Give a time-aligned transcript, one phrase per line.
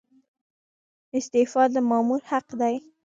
[1.17, 2.75] استعفا د مامور حق دی